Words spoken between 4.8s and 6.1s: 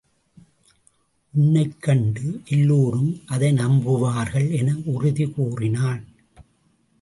உறுதி கூறினான்.